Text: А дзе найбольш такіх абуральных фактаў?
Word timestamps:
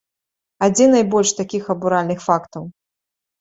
А 0.63 0.69
дзе 0.77 0.87
найбольш 0.93 1.33
такіх 1.41 1.69
абуральных 1.75 2.19
фактаў? 2.27 2.67